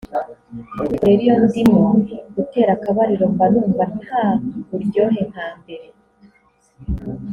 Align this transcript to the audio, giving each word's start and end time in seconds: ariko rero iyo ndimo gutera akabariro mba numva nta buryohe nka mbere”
ariko 0.81 1.03
rero 1.07 1.17
iyo 1.25 1.35
ndimo 1.45 1.81
gutera 2.35 2.71
akabariro 2.77 3.25
mba 3.33 3.45
numva 3.51 3.83
nta 4.01 4.23
buryohe 4.67 5.21
nka 5.31 5.47
mbere” 5.59 5.87